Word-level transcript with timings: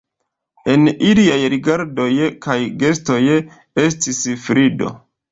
En 0.75 0.85
iliaj 1.09 1.35
rigardoj 1.53 2.07
kaj 2.45 2.55
gestoj 2.83 3.17
estis 3.83 4.23
frido. 4.47 4.89